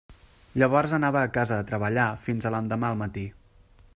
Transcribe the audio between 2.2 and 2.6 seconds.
fins a